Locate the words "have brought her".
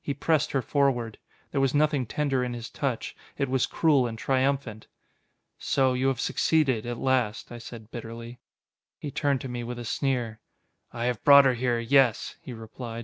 11.06-11.54